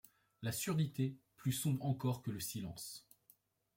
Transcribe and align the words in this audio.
La 0.41 0.51
surdité 0.51 1.15
plus 1.35 1.51
sombre 1.51 1.85
encor 1.85 2.23
que 2.23 2.31
le 2.31 2.39
silence 2.39 3.07